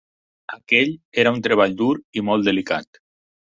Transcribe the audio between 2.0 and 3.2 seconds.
i molt delicat.